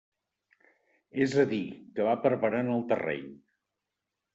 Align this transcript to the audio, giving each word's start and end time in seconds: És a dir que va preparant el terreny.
És 1.27 1.37
a 1.45 1.47
dir 1.53 1.61
que 2.01 2.09
va 2.11 2.19
preparant 2.27 2.77
el 2.81 2.87
terreny. 2.95 3.33